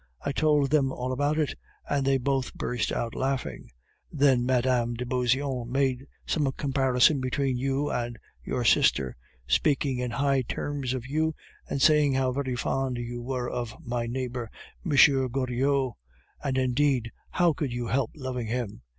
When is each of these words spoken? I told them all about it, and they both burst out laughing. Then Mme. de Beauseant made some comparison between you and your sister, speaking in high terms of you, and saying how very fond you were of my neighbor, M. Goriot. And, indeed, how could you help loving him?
I 0.25 0.31
told 0.31 0.71
them 0.71 0.91
all 0.91 1.11
about 1.11 1.37
it, 1.37 1.53
and 1.87 2.03
they 2.03 2.17
both 2.17 2.55
burst 2.55 2.91
out 2.91 3.13
laughing. 3.13 3.69
Then 4.11 4.45
Mme. 4.47 4.93
de 4.95 5.05
Beauseant 5.05 5.69
made 5.69 6.07
some 6.25 6.51
comparison 6.53 7.21
between 7.21 7.55
you 7.55 7.91
and 7.91 8.17
your 8.43 8.65
sister, 8.65 9.15
speaking 9.45 9.99
in 9.99 10.09
high 10.09 10.41
terms 10.41 10.95
of 10.95 11.05
you, 11.05 11.35
and 11.69 11.83
saying 11.83 12.15
how 12.15 12.31
very 12.31 12.55
fond 12.55 12.97
you 12.97 13.21
were 13.21 13.47
of 13.47 13.75
my 13.79 14.07
neighbor, 14.07 14.49
M. 14.83 14.91
Goriot. 15.29 15.93
And, 16.43 16.57
indeed, 16.57 17.11
how 17.29 17.53
could 17.53 17.71
you 17.71 17.85
help 17.85 18.09
loving 18.15 18.47
him? 18.47 18.81